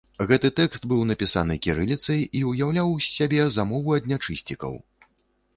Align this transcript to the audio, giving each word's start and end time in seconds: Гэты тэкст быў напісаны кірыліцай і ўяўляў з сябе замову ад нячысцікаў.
Гэты 0.29 0.49
тэкст 0.59 0.87
быў 0.93 1.03
напісаны 1.09 1.57
кірыліцай 1.67 2.25
і 2.39 2.43
ўяўляў 2.53 2.89
з 3.09 3.13
сябе 3.19 3.47
замову 3.57 3.97
ад 3.99 4.11
нячысцікаў. 4.15 4.73